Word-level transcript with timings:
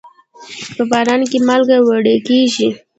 په 0.75 0.83
باران 0.91 1.21
کې 1.31 1.39
مالګه 1.47 1.77
وړي 1.87 2.15
کېږي. 2.27 2.67